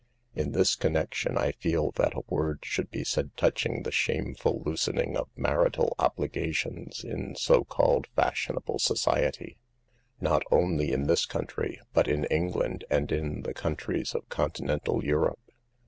In 0.33 0.51
this 0.53 0.73
connection 0.75 1.37
I 1.37 1.51
feel 1.51 1.91
that 1.91 2.15
a 2.17 2.23
word 2.27 2.61
should 2.63 2.89
be 2.89 3.03
said 3.03 3.37
touching 3.37 3.83
the 3.83 3.91
shameful 3.91 4.63
loosening 4.65 5.15
of 5.15 5.29
marital 5.35 5.93
obligations 5.99 7.03
in 7.03 7.35
so 7.35 7.63
called 7.65 8.07
fashionable 8.15 8.79
society, 8.79 9.57
not 10.19 10.41
only 10.49 10.91
in 10.91 11.03
this 11.05 11.27
country, 11.27 11.79
but 11.93 12.07
in 12.07 12.25
Eng 12.31 12.51
land 12.53 12.83
and 12.89 13.11
in 13.11 13.43
the 13.43 13.53
countries 13.53 14.15
of 14.15 14.27
continental 14.27 15.05
Europe. 15.05 15.39